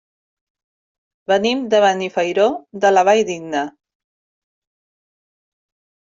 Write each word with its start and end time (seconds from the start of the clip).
Venim 1.31 1.59
de 1.73 1.81
Benifairó 1.83 2.47
de 2.85 2.91
la 2.93 3.03
Valldigna. 3.09 3.61